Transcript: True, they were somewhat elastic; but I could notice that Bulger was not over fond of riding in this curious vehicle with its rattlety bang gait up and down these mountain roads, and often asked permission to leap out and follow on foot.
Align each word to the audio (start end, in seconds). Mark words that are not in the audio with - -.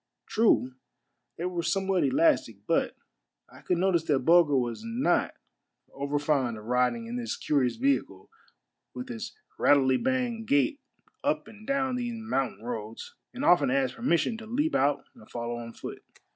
True, 0.25 0.73
they 1.37 1.45
were 1.45 1.61
somewhat 1.61 2.03
elastic; 2.03 2.65
but 2.65 2.95
I 3.47 3.61
could 3.61 3.77
notice 3.77 4.03
that 4.05 4.21
Bulger 4.25 4.57
was 4.57 4.81
not 4.83 5.35
over 5.93 6.17
fond 6.17 6.57
of 6.57 6.65
riding 6.65 7.05
in 7.05 7.17
this 7.17 7.37
curious 7.37 7.75
vehicle 7.75 8.27
with 8.95 9.11
its 9.11 9.35
rattlety 9.59 9.97
bang 10.03 10.43
gait 10.45 10.81
up 11.23 11.47
and 11.47 11.67
down 11.67 11.97
these 11.97 12.15
mountain 12.15 12.65
roads, 12.65 13.13
and 13.31 13.45
often 13.45 13.69
asked 13.69 13.93
permission 13.93 14.39
to 14.39 14.47
leap 14.47 14.73
out 14.73 15.03
and 15.13 15.29
follow 15.29 15.57
on 15.57 15.71
foot. 15.71 16.03